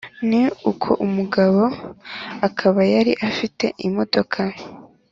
[0.29, 0.41] ni
[0.71, 1.61] uko umugabo
[2.47, 4.41] akaba yari afite imodoka